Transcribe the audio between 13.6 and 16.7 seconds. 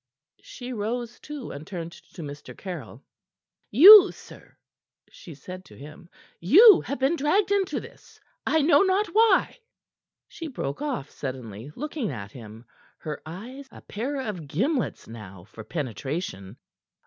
a pair of gimlets now for penetration.